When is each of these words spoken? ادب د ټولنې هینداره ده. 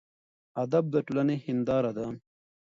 ادب 0.63 0.85
د 0.93 0.95
ټولنې 1.07 1.35
هینداره 1.45 1.91
ده. 1.97 2.05